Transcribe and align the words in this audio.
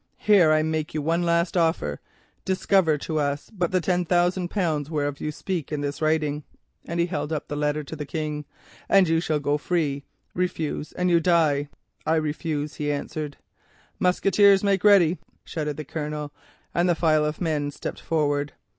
Here 0.17 0.51
I 0.51 0.63
make 0.63 0.95
you 0.95 1.01
one 1.03 1.21
last 1.21 1.55
offer. 1.55 1.99
Discover 2.43 2.93
but 2.93 3.01
to 3.03 3.19
us 3.19 3.51
the 3.55 3.79
ten 3.79 4.03
thousand 4.03 4.47
pounds 4.49 4.89
whereof 4.89 5.21
you 5.21 5.31
speak 5.31 5.71
in 5.71 5.81
this 5.81 6.01
writing,' 6.01 6.43
and 6.87 6.99
he 6.99 7.05
held 7.05 7.31
up 7.31 7.47
the 7.47 7.55
letter 7.55 7.83
to 7.83 7.95
the 7.95 8.07
King, 8.07 8.45
'and 8.89 9.07
you 9.07 9.19
shall 9.21 9.39
go 9.39 9.59
free—refuse 9.59 10.91
and 10.93 11.11
you 11.11 11.19
die.' 11.19 11.69
"'I 12.07 12.15
refuse,' 12.15 12.73
he 12.77 12.91
answered. 12.91 13.37
"'Musqueteers, 13.99 14.63
make 14.63 14.83
ready,' 14.83 15.19
shouted 15.45 15.77
the 15.77 15.85
Colonel, 15.85 16.33
and 16.73 16.89
the 16.89 16.95
file 16.95 17.23
of 17.23 17.39
men 17.39 17.69
stepped 17.69 18.01
forward. 18.01 18.53